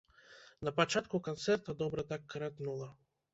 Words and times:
Напачатку 0.67 1.19
канцэрта 1.27 1.75
добра 1.83 2.07
так 2.13 2.27
каратнула. 2.33 2.91